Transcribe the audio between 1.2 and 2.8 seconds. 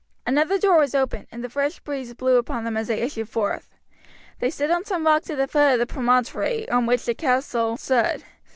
and the fresh breeze blew upon them